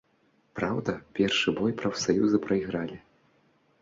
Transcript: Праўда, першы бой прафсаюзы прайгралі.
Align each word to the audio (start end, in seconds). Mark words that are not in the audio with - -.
Праўда, 0.59 0.95
першы 1.21 1.49
бой 1.61 1.75
прафсаюзы 1.81 2.37
прайгралі. 2.47 2.97